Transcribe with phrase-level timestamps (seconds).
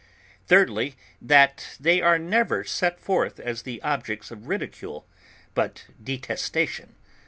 [0.47, 5.05] Thirdly, that they are never set forth as the objects of ridicule,
[5.53, 6.95] but detestation.